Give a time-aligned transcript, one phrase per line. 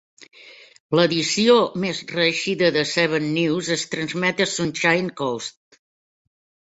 [0.99, 5.83] L'edició més reeixida de "Seven News" es transmet a Sunshine Coast.